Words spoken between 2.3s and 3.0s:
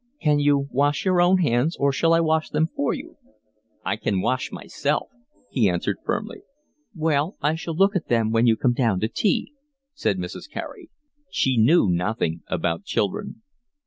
them for